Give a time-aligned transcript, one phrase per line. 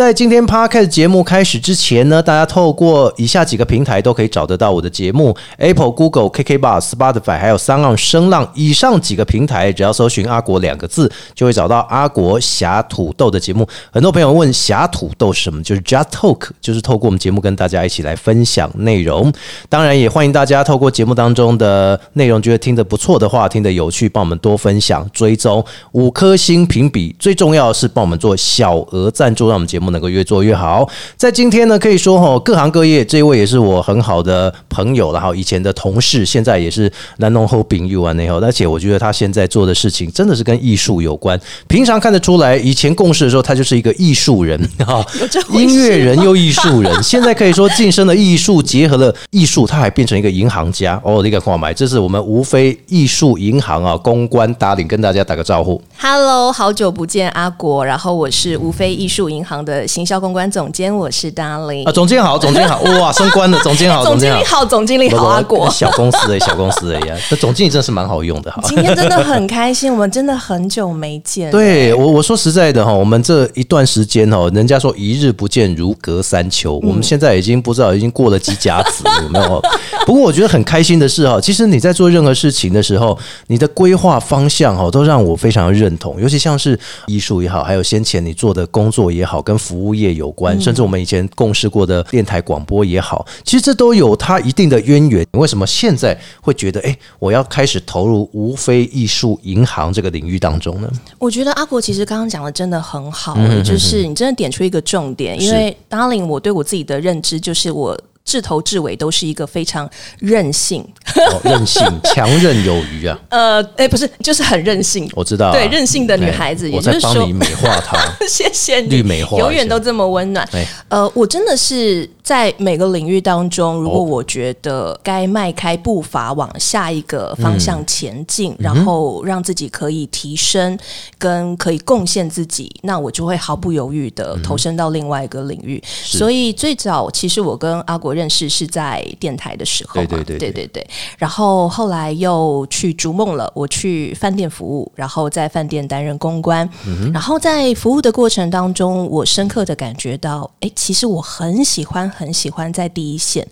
[0.00, 8.50] 在今天 Podcast 节目开始之前呢，大家透过以下几个平台都可以找得到我的节目：Apple、Google、KK Bar、Spotify，还有三浪声浪。
[8.54, 13.68] 以上几个平台，只要搜寻“阿国”两个字，就会找到阿国侠土豆的节目。
[13.92, 19.30] 很多朋友问侠土豆是什么，就是 Just Talk，就是透过我们节目跟大家一起来分享内容。
[19.68, 25.62] 当然，也欢迎大家透过节目当中的内容，觉得听得不错的话，听得有趣，帮我们多分享、追踪
[25.92, 27.14] 五颗星评比。
[27.18, 30.88] 最重要的是帮我们做小额赞助，让我们节目能够越做越好。
[31.16, 41.38] 在今天呢，可以说哈，各行各业，这一位也是我很好的朋友，然后以前的同事，现在也是南农后丙友啊那后，而且我觉得他现在做的事情真的是跟艺术有关。
[41.68, 45.04] 平常看得出来，以前共事的时候，他就是一个艺术人 哈，
[45.52, 51.22] 音乐人又艺术人，现在可以说晋升了艺术，结合了艺术，他还变成一个银行家哦。
[51.22, 55.80] 那个话买，这是我们无非艺术银行啊公关打领跟大家打个招呼。
[55.98, 57.84] Hello，好久不见，阿国。
[57.84, 61.88] 然后我是无非艺术银行的行销公关总监，我是 Darling。
[61.88, 65.68] 啊，总监好，总监好，哇，升官了，总监好， 总经监理好，总经理好，阿果。
[65.70, 68.60] 小公司哎小公司哎呀，那总经理真的是蛮好用的哈。
[68.68, 71.50] 今天真的很开心，我们真的很久没见。
[71.50, 79.62] 对我我说实在的哈，我们这一段时间哈，人家说一日不见如隔三秋，我们现在已经不知道已经过了几甲子，有没有？
[80.06, 95.24] 不过我觉得很开心的是哈，其实你在做任何事情的时候，你的规划方向哈，都让我非常认同，尤其像是艺术也好，还有先前你做的工作也好，跟服务业有关，甚至我们以前共事过的电台广播也好，其实这都有它一定的渊源。
[95.34, 100.90] 为什么现在会觉得哎，我要开始投入无非艺术银行这个领域当中呢？
[101.20, 107.96] 我觉得阿国其实刚刚讲的真的很好，嗯就是你真的点出一个重点，因为 Darling，我对我自己的认知就是我。
[108.30, 110.86] 至头至尾都是一个非常任性，
[111.16, 113.18] 哦、 任性、强韧有余啊！
[113.28, 115.10] 呃，哎，不是，就是很任性。
[115.16, 117.98] 我知道啊、对任性的女孩子哎也就是说你美化她。
[118.28, 120.64] 谢谢你，绿美化永远都这么温暖哎。
[120.86, 130.78] 呃，我真的是在每个领域当中，如果哦我觉得该迈开步伐往下一个方向前进，嗯然后让自己可以提升，
[131.18, 135.82] 跟可以贡献自己，那我就会毫不犹豫的投身到另外一个领域。
[136.04, 140.52] 所以最早其实我跟阿国认识是在电台的时候嘛，对对对对。
[140.52, 140.86] 对对
[141.16, 146.68] 然后后来又去逐梦了，我去饭店服务，然后在饭店担任公关，
[147.14, 153.46] 然后在服务的过程当中，我深刻的感觉到，哎，其实我很喜欢很喜欢在第一线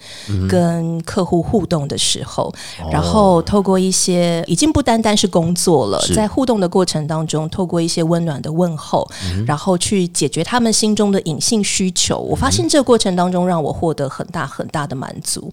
[0.48, 2.52] 跟客户互动的时候，
[2.92, 9.08] 然后透过一些已经不单单是工作了，在互动的过程当中，透过一些温暖的问候，
[9.46, 15.50] 然后去解决他们心中的隐性需求，我发现这个过程当中让我获得很大很大的满足。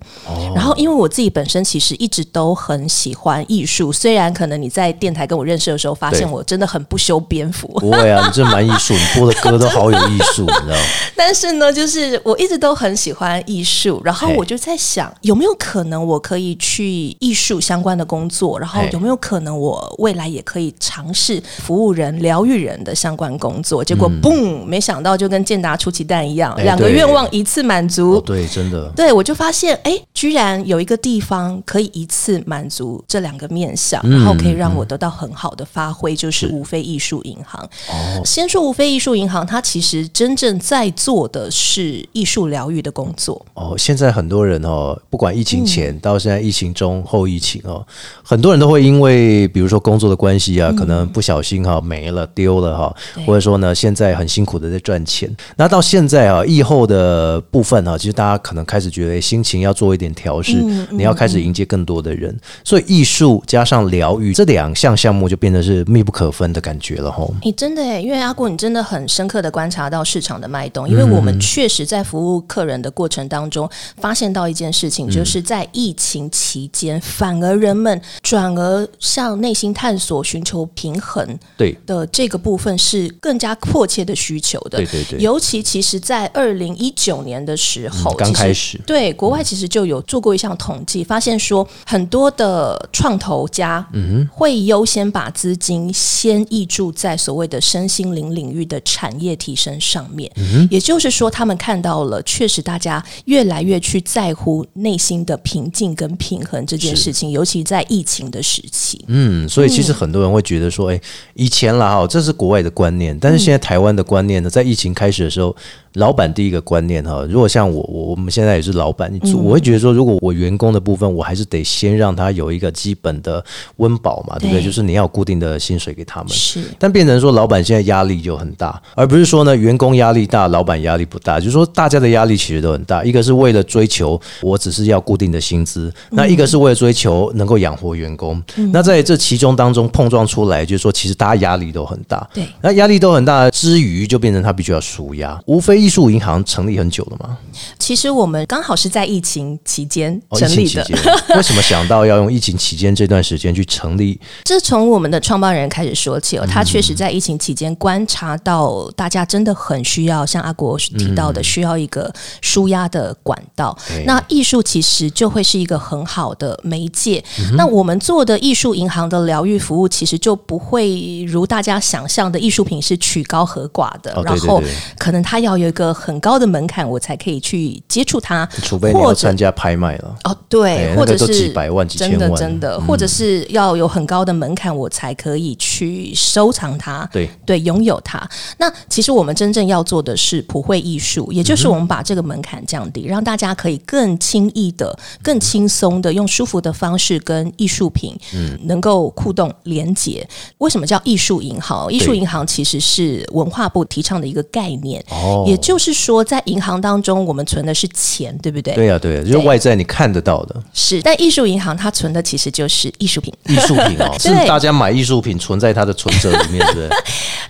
[0.55, 10.83] 然后，因为我自己本身其实一直都很喜欢艺术，虽然可能你在电台跟我认识的时候，发现我真的很不修边幅，不会啊，你这蛮艺术，你播的歌都好有艺术，你知道吗？
[11.15, 23.83] 但是呢，就是我一直都很喜欢艺术，然后我就在想，有没有可能我可以去艺术相关的工作，然后有没有可能我未来也可以尝试服务人、疗愈人的相关工作？
[23.83, 28.13] 结果嘣，没想到就跟健达出奇蛋一样，两个愿望一次满足。
[28.13, 28.84] 哦，对，真的。
[28.95, 37.61] 对，我就发现，哎，居然有一个地方可以一次满足这两个面向，嗯然后可以让我得到很好的发挥，就是无非艺术银行。
[37.89, 43.45] 哦，先说无非艺术银行，它其实真正在做的是艺术疗愈的工作。
[43.53, 47.85] 哦，现在很多人哦，不管疫情嗯前到现在疫情中后疫情哦，
[48.23, 55.33] 很多人都会因为比如说工作的关系啊，可能不小心哈、没了丢了哈，或者说呢现在很辛苦的在赚钱。
[55.55, 67.33] 那到现在啊，疫后的部分啊，其实大家可能开始觉得心情要做一点调试，嗯你要开始迎接更多的人，所以艺术加上疗愈这两项项目就变得是密不可分的感觉了吼。
[67.41, 81.73] 你真的诶，因为阿国，你真的很深刻的观察到市场的脉动，因为我们确实在服务客人的过程当中，发现到一件事情，就是在疫情期间，反而人们转而向内心探索、寻求平衡对。
[81.85, 84.79] 的这个部分是更加迫切的需求的。
[84.79, 100.31] 对对对，尤其其实，在二零一九年的时候，嗯刚开始对，国外其实就有做过一项统计，发现说很多的创投家，嗯会优先把资金先挹注在所谓的身心灵领域的产业提升上面。
[100.35, 109.03] 嗯也就是说，他们看到了，确实大家越来越去在乎内心的平静跟平衡这件事情，尤其在疫情的时期。
[109.07, 110.99] 嗯，所以其实很多人会觉得说，哎、
[111.33, 115.55] 以前啦哈，这是国外的观念，但是现在台湾的观念呢，在疫情开始的时候，
[115.95, 123.43] 老板第一个观念哈，如果像我，我我们现在也是老板，嗯我会觉得说，如果我员工的部分，我还是得先让他有一个基本的
[123.77, 124.63] 温饱嘛，对不对？
[124.63, 126.29] 就是你要固定的薪水给他们。
[126.29, 133.03] 是但变成说，老板现在压力就很大，而不是说呢，员工压力大，老板压力不大，就是说大家的压力其实都很大。
[133.03, 138.41] 一个是为了追求我只是要固定的薪资，那一个是为了追求能够养活员工。
[138.71, 142.27] 那在这其中当中碰撞出来，就是说其实大家压力都很大。
[142.33, 145.39] 对那压力都很大之余，就变成他必须要舒压。
[145.45, 147.37] 无非艺术银行成立很久了吗，
[147.77, 150.83] 其实我们刚好是在疫情期间哦，成立的。
[151.37, 154.19] 为什么想到要用疫情期间这段时间去成立？
[154.43, 162.11] 这从我们的创办人开始说起哦，他确实在疫情期间观察到大家真的很需要，像阿国提到的，需要一个
[162.41, 163.77] 舒压的管道。
[163.87, 167.23] 对那艺术其实就会是一个很好的媒介。
[167.55, 174.63] 那我们做的艺术银行的疗愈服务，其实就不会如大家想象的艺术品是曲高和寡的，哦对然后
[174.97, 180.15] 可能它要有一个很高的门槛，我才可以去接触它，除非你或者要参加拍卖了。
[180.23, 188.27] 哦，对，哎或者几百万几千万真的真的，或者是要有很高的门槛，我才可以去收藏它，对对，拥有它。
[188.57, 200.27] 那其实我们真正要做的是普惠艺术，也嗯就是我们把这个门槛降低，让大家可以更轻易的、更轻松的用舒服的方式跟艺术品，嗯，能够互动连接。
[200.59, 201.91] 为什么叫艺术银行？
[201.91, 208.73] 艺术银行其实是文化部提倡的一个概念，哦也就是说，在银行当中，我们存的是钱，对不对？
[208.73, 213.33] 对呀、对啊、就是外在你看得到的是，但艺术银行它存的其实就是艺术品。
[213.47, 216.89] 艺术品哦， 是大家买艺术品存在它的存折里面，对不对？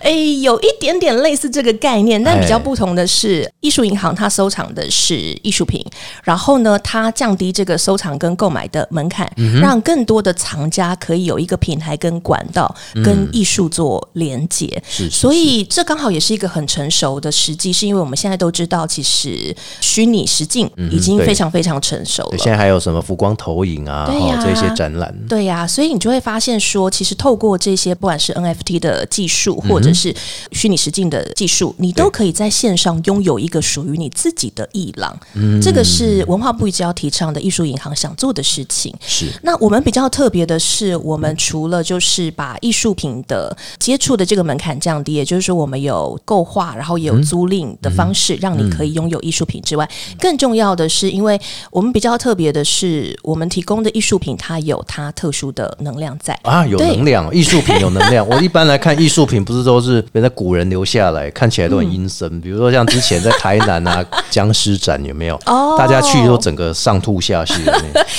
[0.02, 5.84] 诶，有一点点类似这个概念，但比较哎不同的是，艺术银行它收藏的是艺术品，
[6.22, 12.72] 然后呢，它降低这个收藏跟购买的门槛，嗯让更多的藏家可以有一个平台跟管道
[13.04, 14.66] 跟艺术做连接。
[14.76, 22.30] 嗯是是所以这刚好也是一个很成熟的时机，是因为我们现在都知道，其实虚拟实境已经非常非常成熟了。
[22.30, 24.36] 对，现在还有什么浮光投影啊，对呀。
[24.38, 30.14] 哦，这些展览，对呀、所以你就会发现说，其实透过这些不管是 NFT 的技术，或者是
[30.52, 35.18] 虚拟实境的技术，你都可以在线上拥有一个属于你自己的艺廊。
[35.60, 38.94] 这个是文化部一直要提倡的艺术银行想做的事情。
[39.00, 39.26] 是。
[39.42, 49.88] 那我们比较特别的是，我们除了就是把艺术品的接触的这个门槛降低，也就是说，我们有购画，然后也有租赁的方式，让你可以拥有艺术品之外，
[50.18, 51.40] 更重要的是，因为
[51.70, 56.36] 我们比较特别的是，我们提供的艺术品它有它特殊的能量在。
[56.42, 58.26] 啊，有能量， 艺术品有能量。
[58.28, 62.40] 我一般来看艺术品，不是都是人家古人留下来，看起来都很阴森。
[62.40, 65.36] 比如说像之前在台南啊 僵尸展有没有？
[65.46, 67.56] 哦大家去都整个上吐下泻。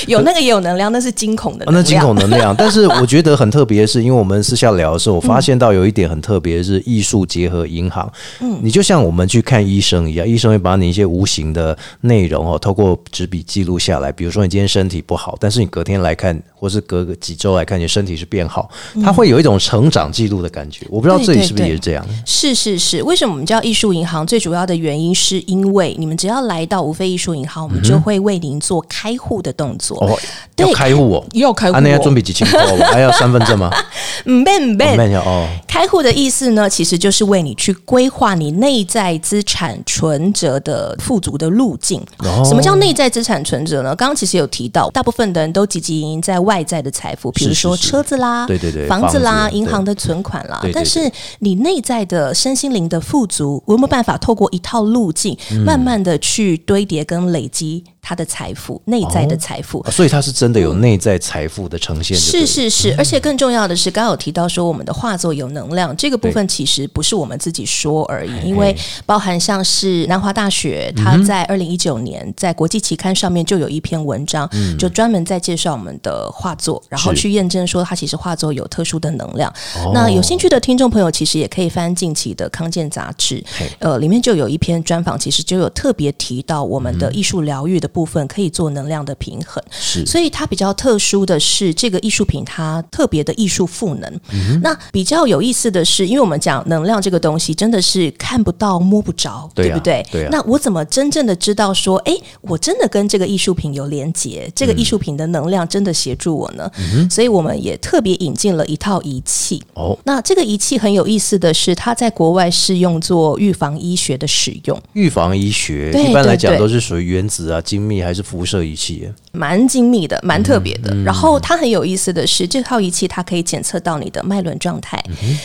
[0.07, 1.83] 有 那个也有能量，那是惊恐的哦，能量。
[1.83, 8.11] 那惊恐能量，但是我觉得很特别的是，因为我们私下聊的时候，我发现到有一点很特别的是艺术结合银行。
[8.39, 14.11] 嗯，你就像我们去看医生一样，医生会把你一些无形的内容哦，透过纸笔记录下来。
[14.11, 18.69] 比如说你今天身体不好，但是你隔天来看，或是隔个几周来看，你身体是变好，
[19.03, 20.85] 它会有一种成长记录的感觉。
[20.89, 22.05] 我不知道对这里是不是也是这样？
[22.25, 24.25] 是是是，为什么我们叫艺术银行？
[24.25, 29.97] 最主要的原因是因为你们只要来到无非艺术银行，我们就会为您做开户的动作。
[30.03, 30.17] 哦，
[30.55, 31.25] 对要开户哦。
[31.33, 33.69] 要开户、啊，那要准备几千块哦，还要身份证吗？
[34.25, 41.99] 嗯，ben 我 ben，问一下哦，开户的意思呢，其实就是为你去规划你内在资产存折的富足的路径。
[42.19, 43.95] 哦什么叫内在资产存折呢？
[43.95, 50.59] 刚刚其实有提到，大部分的人都积极营营在外在的财富，比如说车子啦、对对对房子啦、子银行的存款啦。
[50.61, 59.81] 对对对但是你内在的身心灵的富足，我有没有办法透过一套路径，嗯慢慢的去堆叠跟累积他的财富，内在的财富？
[59.81, 68.73] 啊所以他是真的有内在财富的呈现是是是，而且更重要的是，刚刚有提到说我们的画作有能量，这个部分其实不是我们自己说而已，因为
[69.05, 74.49] 包含像是南华大学，他在二零一九年在国际期刊上面就有一篇文章，
[74.79, 79.53] 就专门在介绍我们的画作，然后去验证说它其实画作有特殊的能量。
[79.83, 79.91] 哦。
[79.93, 83.43] 那有兴趣的听众朋友，其实也可以翻近期的康健杂志，
[83.79, 89.63] 呃，里面就有一篇专访，其实就有特别提到我们的艺术疗愈的部分可以做能量的平衡。
[89.71, 94.07] 是所以它比较特殊的是，这个艺术品它特别的艺术赋能。
[94.31, 100.05] 嗯那比较有意思的是，因为我们讲能量这个东西真的是看不到摸不着，对啊不对？
[100.11, 106.69] 对啊那我怎么真正的知道说，哎，我真的跟这个艺术品有连接，这个嗯艺术品的能量真的协助我呢？
[107.09, 109.63] 所以我们也特别引进了一套仪器。
[109.73, 114.79] 哦，那这个仪器很有意思的是，它在国外是用作预防医学的使用。
[114.93, 119.11] 预防医学一般来讲都是属于原子啊、精密还是辐射仪器。
[119.37, 120.93] 蛮精密的，蛮特别的。
[121.03, 125.01] 然后它很有意思的是，这套仪器它可以检测到你的脉轮状态、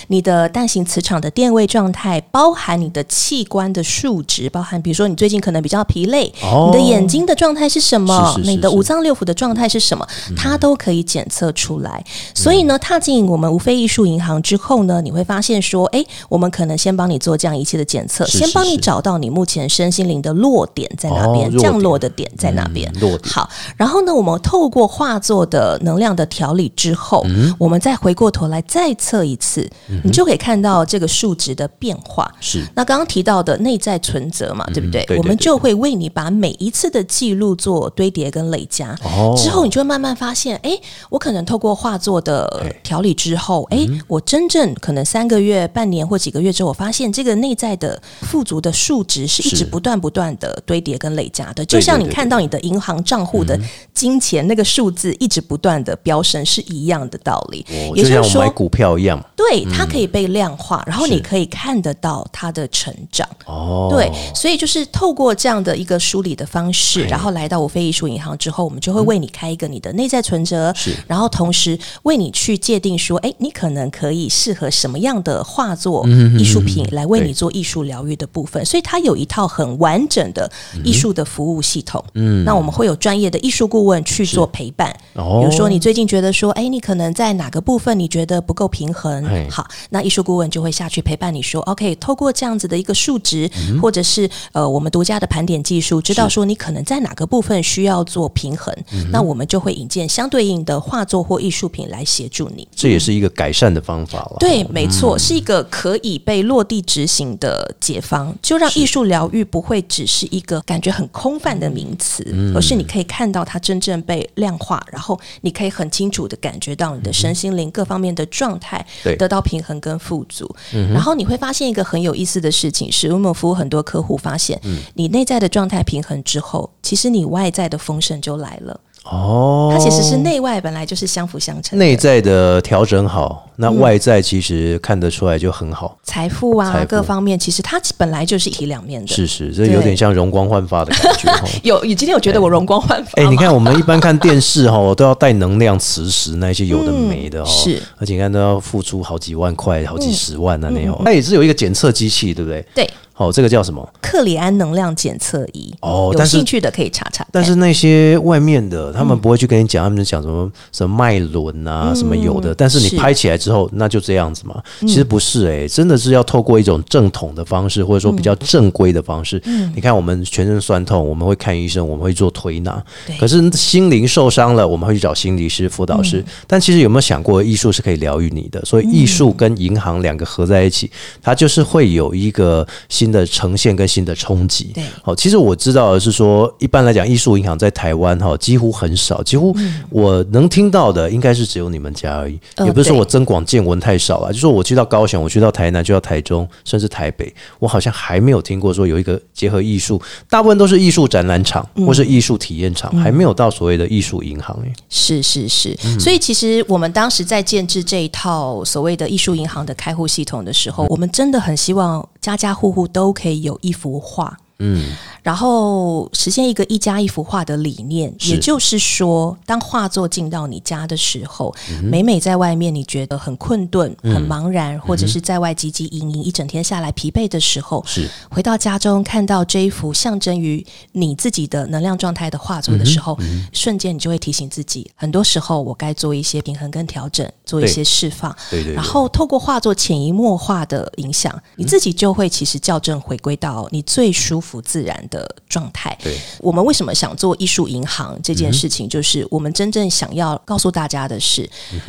[0.09, 6.71] 你的蛋形磁场的电位状态，包含你的器官的数值，包含比如说你最近可能比较疲累，哦。
[6.73, 10.07] 你的眼睛的状态是什么，是是是你的五脏六腑的状态是什么，
[10.37, 12.03] 它都可以检测出来。
[12.35, 22.91] 所以呢，踏进我们无非艺术银行之后呢，你会发现说，诶，我们可能先帮你做这样一切的检测，是先帮你找到你目前身心灵的落点在哪边，降落的点在哪边。
[23.23, 23.49] 好，
[23.83, 27.53] 然后呢，我们透过画作的能量的调理之后，嗯。
[27.59, 29.69] 我们再回过头来再测一次，
[30.05, 32.33] 你就可以看到这个数值的变化。
[32.41, 32.65] 是。
[32.77, 35.03] 那刚刚提到的内在存折嘛，对不对？
[35.03, 38.97] 对对我们就会为你把每一次的记录做堆叠跟累加。
[39.03, 39.35] 哦。
[39.37, 40.79] 之后你就会慢慢发现，哎，
[41.11, 53.59] 我可能透过画作的调理之后，哎，我真正可能三个月、半年或几个月之后，我发现这个内在的富足的数值是一直不断不断的堆叠跟累加的，就像你看到你的银行账户的
[53.95, 57.65] 金钱那个数字一直不断的飙升是一样的道理。
[57.71, 59.23] 哦也就是说，就像我买股票一样。
[59.37, 63.29] 对它可以被量化，然后你可以看得到它的成长。
[63.47, 70.95] 哦，对，所以就是透过这样的一个梳理的方式，然后来到我非艺术银行之后，我们就会为你开一个你的内在存折，是。
[71.09, 80.51] 然后同时为你去界定说，哎，你可能可以适合什么样的画作、嗯艺术品来为你做艺术疗愈的部分，所以它有一套很完整的
[80.85, 82.03] 艺术的服务系统。
[82.15, 85.41] 嗯，那我们会有专业的艺术顾问去做陪伴，哦。
[85.41, 102.67] 比如说你最近觉得说，哎，你可能在哪个部分你觉得不够平衡，好，那艺术顾问就会下去陪伴你说，OK，透过这样子的一个数值，嗯或者是呃我们独家的盘点技术，知道说你可能在哪个部分需要做平衡，嗯那我们就会引荐相对应的画作或艺术品来协助你。
[102.75, 104.37] 这也是一个改善的方法了。
[104.41, 120.49] 对，没错，是一个可以被落地执行的解方，就让艺术疗愈不会只是一个感觉很空泛的名词，而是你可以看到它真正被量化，然后你可以很清楚的感觉到你的身心灵各方面的状态对得到平衡跟富足。
[120.93, 124.61] 然后你会发现一个很有意思的事情是，我们服务很多客户发现，
[124.95, 128.81] 你内在的状态平衡之后，其实你外在的丰盛就来了。
[129.05, 131.79] 哦，它其实是内外本来就是相辅相成。
[131.79, 135.99] 内在的调整好，那外在其实看得出来就很好。
[136.05, 139.09] 财富啊，富各方面，其实它本来就是一体两面的。
[139.09, 141.31] 是是，这有点像容光焕发的感觉。
[141.65, 143.31] 有，你今天有觉得我容光焕发哎、吗？
[143.31, 151.01] 你看我们一般看电视哈， 都要带能量磁石那些有的没的哦、是，而且你看都要付出好几万块、好几十万那那种。
[151.05, 152.65] 它也是有一个检测机器，对不对？
[152.75, 152.91] 对
[153.23, 153.89] 好、这个叫什么？
[154.01, 157.27] 克里安能量检测仪哦但是兴趣的可以查查。
[157.31, 162.55] 但是那些外面的，他们不会去跟你讲，他们就讲什么什么脉轮啊，什么有的。
[162.55, 164.61] 但是你拍起来之后，那就这样子嘛。
[164.81, 169.41] 其实不是诶、真的是要透过一种正统的方式，或者说比较正规的方式。
[169.75, 172.83] 你看，我们全身酸痛，我们会看医生，我们会做推拿。
[173.07, 176.25] 对可是心灵受伤了，我们会去找心理师、辅导师。
[176.47, 178.61] 但其实有没有想过，艺术是可以疗愈你的？
[178.65, 180.91] 所以艺术跟银行两个合在一起，
[181.23, 184.73] 它就是会有一个新的呈现跟新的冲击。
[184.75, 189.55] 对好，其实我知道的是说，一般来讲，艺术银行在台湾哈几乎很少，几乎
[189.91, 192.41] 我能听到的应该是只有你们家而已。
[192.57, 200.01] 呃也不是说我增广见闻太少了，就说我去到高雄，我去到台南，去到台中，甚至台北，我好像还没有听过说有一个结合艺术，
[200.31, 204.73] 大部分都是艺术展览场或是艺术体验场，还没有到所谓的艺术银行诶。
[204.89, 214.39] 是是是，嗯所以其实我们当时在建制这一套所谓的艺术银行的开户系统的时嗯候，我们真的很希望家家户户都可以有一幅画。
[214.65, 214.93] 嗯，
[215.23, 228.09] 然后实现一个一家一幅画的理念，也就是说，当画作进到你家的时候，嗯每每在外面你觉得很困顿、很茫然，或者是在外汲汲营营一整天下来疲惫的时候，是。
[228.31, 238.35] 回到家中看到这一幅象征于你自己的能量状态的画作的时候，嗯瞬间你就会提醒自己，很多时候我该做一些平衡跟调整，做一些释放。
[238.49, 238.75] 对对对。
[238.75, 245.97] 然后透过画作潜移默化的影响，你自己就会其实校正回归到你最舒服自然的状态。
[246.03, 251.49] 对，我们为什么想做艺术银行这件事情，就是我们真正想要告诉大家的是，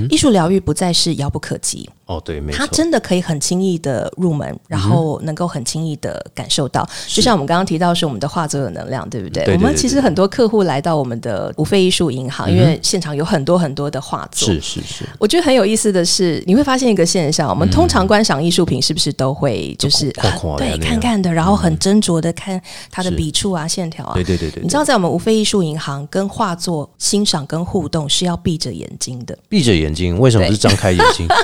[0.09, 6.87] 艺术疗愈不再是遥不可及，哦，对，没错，它真的可以很轻易的入门，然后能够很轻易的感受到。
[7.07, 9.45] 就像我们刚刚提到是我们的画作有能量，对不对？
[9.53, 24.13] 我们其实很多客户来到我们的无非艺术银行，因为现场有很多很多的画作，是是是，我觉得很有意思的是，你会发现一个现象：我们通常观赏艺术品是不是都会就是对看看看的，然后很斟酌的看它的笔触啊、线条啊。
[24.13, 29.37] 对对对对，你知道，在我们无非艺术银行跟画作欣赏跟互动是要闭着眼睛的。
[29.47, 31.25] 闭着眼睛，为什么不是张开眼睛？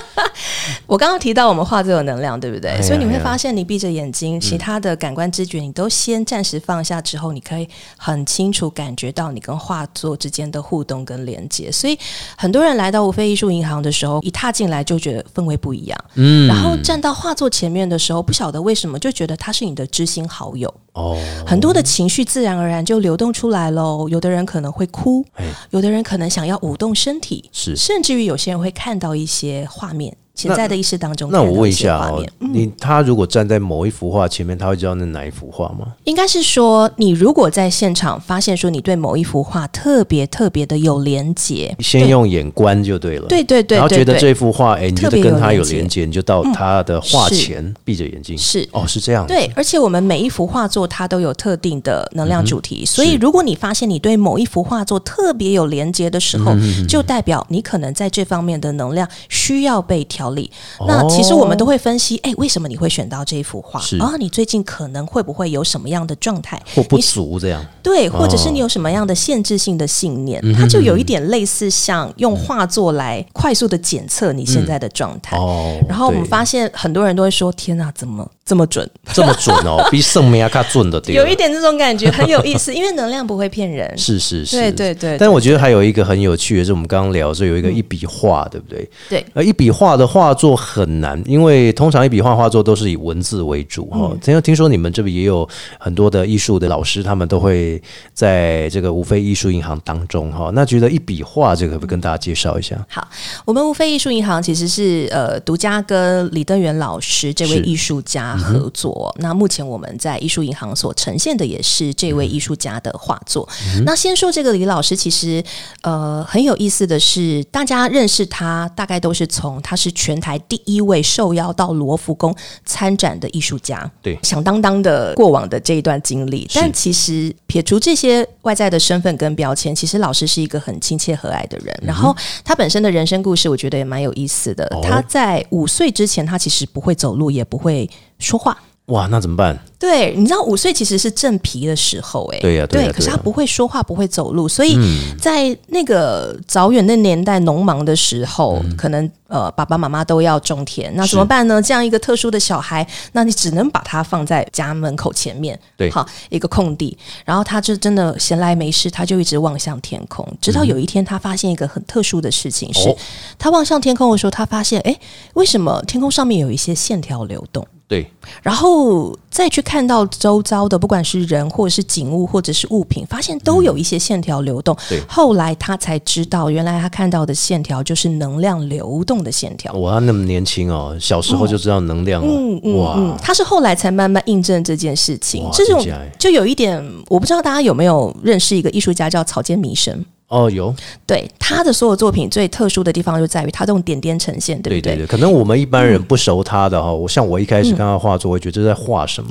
[0.86, 2.72] 我刚刚提到我们画作有能量，对不对？
[2.72, 11.72] 哎所以你会发现，你闭着眼睛，其他的感官知觉你都先暂时放下之后，你可以很清楚感觉到你跟画作之间的互动跟连接。
[11.72, 11.98] 所以
[12.38, 15.98] 很多人来到无非艺术银行的时候，一踏进来就觉得氛围不一样。
[16.16, 24.08] 嗯然后站到画作前面的时候，不晓得为什么就觉得他是你的知心好友，哦，很多的情绪自然而然就流动出来喽。
[24.10, 31.29] 有的人可能会哭哎，有的人可能想要舞动身体，是甚至于有些人会看到一些画面，潜在的意识当中。
[31.31, 35.88] 那我问一下哦看到些画面，嗯你他如果站在某一幅画前面，他会知道那哪一幅画吗？
[36.05, 43.27] 应该是说，你如果在现场发现说你对某一幅画特别特别的有连结，先用眼观就对了。
[43.27, 48.38] 对对对然后觉得这幅画，哎，你觉特别有得跟他有连接你就到他的画前闭着眼睛。
[48.38, 49.25] 是哦，是这样。
[49.27, 60.51] 对，而且我们每一幅画作它都有特定的能量主嗯题，所以如果你发现你对某一幅画作特别有连接的时候，嗯就代表你可能在这方面的能量需要被调理。
[60.77, 63.98] 哦那其实我们都会分析，哎，为什么你会选到这一幅画是？
[63.98, 66.62] 啊，你最近可能会不会有什么样的状态？
[66.75, 67.65] 或不你足这样。
[67.81, 75.38] 对，或者是哦你有什么样的限制性的信念，嗯它就有一点类似像用画作来快速的检测你现在的状态。
[75.38, 78.89] 哦，然后我们发现很多人都会说：“天哪，怎么这么准？
[79.13, 81.15] ”这么准哦，比圣米亚卡准的对。
[81.19, 83.91] 有一点这种感觉，很有意思，因为能量不会骗人。
[83.98, 88.89] 是是是，对对对但我觉得还有一个很有趣的是，我们刚刚聊说有一个一笔画，对不对？
[89.09, 94.09] 对而一笔画的画作很难，因为通常一笔画画作都是以文字为主哈。
[94.11, 95.47] 嗯听、听说你们这边也有
[95.79, 97.81] 很多的艺术的老师，他们都会
[98.13, 100.51] 在这个无非艺术银行当中哈。
[100.53, 102.85] 那觉得一笔画这个可不可以跟大家介绍一下？
[102.89, 103.07] 好，
[103.45, 109.15] 我们无非艺术银行其实是呃独家跟李登元老师这位艺术家合作。
[109.19, 113.47] 那目前我们在艺术银行所呈现的也是这位艺术家的画作。
[113.85, 115.41] 那先说这个李老师，其实
[115.83, 123.91] 呃很有意思的是，大家认识他大概都是从他是全台第一位受邀到罗浮宫参展的艺术家。
[124.01, 131.77] 对响当当的过往的这一段经历，但其实撇除这些外在的身份跟标签，其实老师是一个很亲切和蔼的人。
[131.82, 132.15] 然后
[132.46, 134.65] 他本身的人生故事，我觉得也蛮有意思的。
[134.72, 137.89] 哦他在五岁之前，他其实不会走路，也不会
[138.20, 138.58] 说话。
[138.89, 139.58] 哇，那怎么办？
[139.79, 145.15] 对，你知道五岁其实是正皮的时候、欸，哎，对呀对呀可是他不会说话，不会走路，所以嗯。
[145.17, 151.62] 在那个早远的年代，农忙的时候，可能呃爸爸妈妈都要种田，那怎么办呢？
[151.62, 155.89] 这样一个特殊的小孩，那你只能把他放在家门口前面，对。
[155.89, 162.97] 好一个空地，然后他就真的闲来没事，他就一直望向天空，直到有一天他发现一个很特殊的事情是，哦。
[163.38, 164.99] 他望向天空的时候，他发现，哎，
[165.36, 167.65] 为什么天空上面有一些线条流动？
[167.89, 168.08] 对，
[168.43, 174.78] 然后再去看到周遭的，不管是人或者是景物或者是物品，发现都有一些线条流动。
[174.88, 179.73] 对后来他才知道，原来他看到的线条就是能量流动的线条。
[179.73, 185.49] 哇，他那么年轻哦，小时候就知道能量哦，哇，嗯，他是后来才慢慢印证这件事情。
[185.52, 185.84] 这种
[186.19, 190.06] 就有一点，我不知道大家有没有认识一个艺术家叫草间弥生。
[190.30, 190.74] 哦，有，
[191.06, 194.94] 对他的所有作品最特殊的地方就在于他这种点点呈现，对不对？
[194.94, 199.30] 对对对，可能我们一般人不熟他的哈，我像我一开始看他画作，我会觉得这在画什么？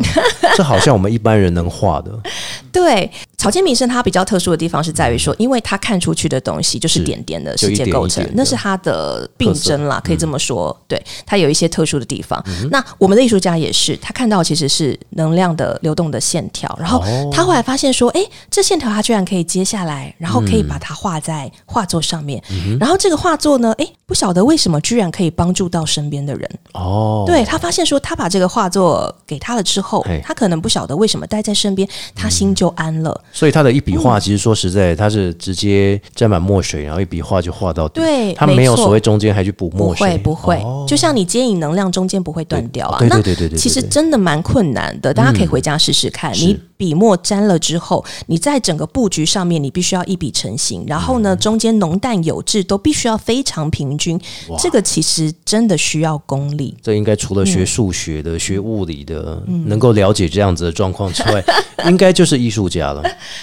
[0.57, 2.11] 这好像我们一般人能画的，
[2.73, 10.77] 对，草间弥生他比较特殊的地方是在于说，因为他看出去的东西就是是点点的世界构成那是他的病症啦，可以这么说。
[10.81, 10.85] 嗯。
[10.88, 12.42] 对，他有一些特殊的地方。
[12.70, 17.31] 那我们的艺术家也是，他看到其实是能量的流动的线条，然后哦。
[17.33, 22.42] 他后来发现说，哎，这线条他居然可以接下来，然后可以嗯把它画在画作上面，
[22.81, 26.51] 然后这个画作呢，哎，不晓得为什么居然可以帮助到身边的人。
[26.72, 33.22] 哦，对他发现说，他把这个画作给他了之后，他可能不晓得为什么待在身边，他心就安了。
[33.33, 38.01] 所以他的一笔嗯画，其实说实在，他是直接沾满墨水，然后一笔画就画到底。
[38.01, 42.99] 对他没有所谓中间还去补墨水，不会不会，哦就像你接引能量中间不会断掉啊。
[42.99, 46.33] 对对对对对其实真的蛮困难的，大家可以回家试试看。
[46.35, 54.19] 你笔墨沾了之后，你在整个布局上面，你必须要一笔成型，然后嗯呢，中间浓淡有致都必须要非常平均。
[54.59, 56.75] 这个其实真的需要功力。
[56.81, 61.45] 这应该除了嗯学数学的、学物理的，能够了解这样子的状况之外，
[61.91, 63.03] 应该就是艺术家了。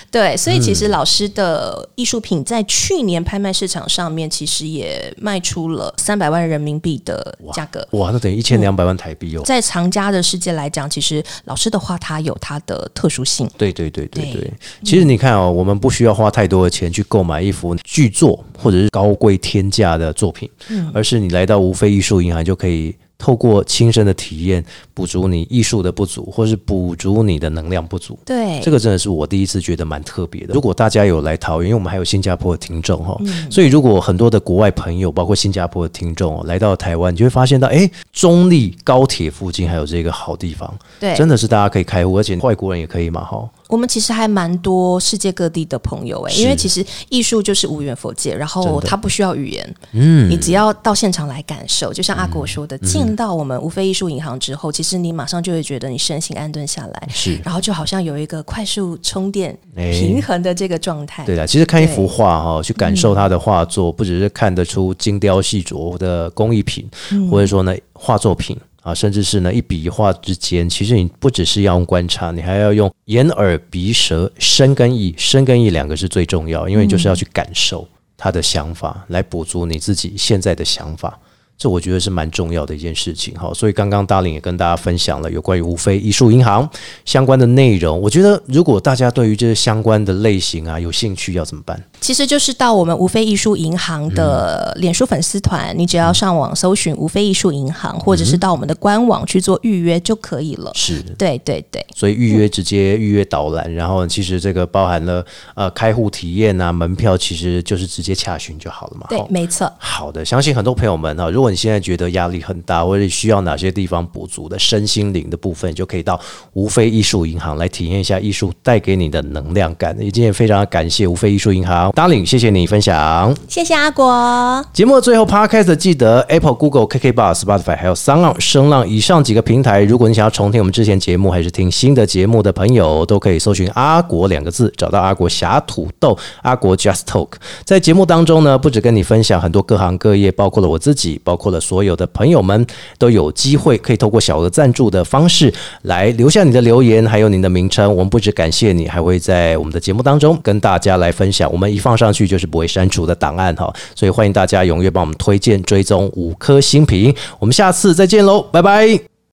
[0.09, 7.85] 对，所以其嗯实老师的艺术品在去年拍卖市场上面，其实也卖出了三百万人民币的价格。
[7.91, 9.41] 哇，那等于一千两百万台币哦。
[9.43, 13.49] 在藏家的世界来讲，其实老师的话它有它的特殊性。
[13.57, 14.41] 对对对对对。
[14.41, 20.49] 对，其实你看哦，我们不需要花太多的钱去购买一幅巨作或者是高贵天价的作品，
[20.93, 28.17] 而是你来到无非艺术银行就可以透过亲身的体验，补足你艺术的不足，或是补足你的能量不足。
[28.25, 30.53] 对，这个真的是我第一次觉得蛮特别的。
[30.53, 43.49] 如果大家有来桃园，因为我们还有新加坡的听众哈，所以如果很多的国外朋友，包括新加坡的听众哦，来到台湾，你就会发现到，哎，中立高铁附近还有这个好地方，对真的是大家可以开户，而且外国人也可以嘛哈。
[43.67, 46.41] 我们其实还蛮多世界各地的朋友哎、是。
[46.41, 50.29] 因为其实艺术就是无缘佛界，然后它不需要语言，嗯。
[50.29, 57.39] 你只要到现场来感受，就像阿国说的，进到我们无非艺术银行之后，其实你马上就会觉得你身心安顿下来，是。
[57.43, 61.25] 然后就好像有一个快速充电、哎平衡的这个状态。
[61.25, 66.87] 对的，其实看一幅画哈，去感受它的画作，不只是看得出精雕细琢的工艺品，
[67.31, 81.19] 或者说呢画作品啊，甚至是呢一笔一画之间，其实你不只是要用观察，你还要用眼耳鼻舌身跟意，身跟意两个是最重要，因为你就是要去感受他的想法，来补足你自己现在的想法。
[81.57, 86.69] 这我觉得是蛮重要的一件事情哈，所以刚刚大林也跟大家分享了有关于无非艺术银行
[87.05, 87.99] 相关的内容。
[87.99, 91.81] 我觉得如果大家对于这些相关的类型啊有兴趣，要怎么办？
[92.01, 100.71] 其实就是到我们无非艺术银行的脸书粉丝团，你只要上网搜寻无非艺术银行，或者是到我们的官网去做预约就可以了。
[100.75, 109.07] 是，对对对，所以预约直接预约导览，然后其实这个包含了呃开户体验啊，门票其实就是直接洽询就好了嘛。
[109.09, 109.71] 对，没错。
[109.77, 116.19] 好的，相信很多朋友们哈，如果你现在觉得压力很大，或者需要哪些地方补足的身心灵的部分，就可以到
[116.53, 119.95] 无非艺术银行来体验一下艺术带给你的能量感。
[119.99, 123.35] 也今天非常感谢无非艺术银行 Darling，谢谢你分享。
[123.47, 124.65] 谢谢阿国。
[124.73, 129.83] 节目的最后，Podcast 记得 Apple、Google、KK Bar、Spotify 还有三浪、声浪以上几个平台。
[129.83, 137.29] 如果你想要重听我们之前节目，还是听新的节目的朋友，都可以搜寻“阿国”两个字，找到阿国侠土豆、阿国 Just Talk。
[137.63, 142.65] 在节目当中呢，不止跟你分享很多各行各业，包括了我自己，包括了所有的朋友们，
[142.97, 147.93] 都有机会可以透过小额赞助的方式来留下你的留言，还有您的名称。
[147.93, 151.51] 我们不止感谢你，还会在我们的节目当中跟大家来分享。
[151.51, 157.13] 我们一放上去就是不会删除的档案哈，所以欢迎大家踊跃帮我们推荐、追踪五颗星评。
[157.37, 159.14] 我们下次再见喽，拜拜。